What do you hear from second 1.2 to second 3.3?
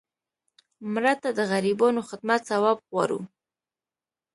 ته د غریبانو خدمت ثواب غواړو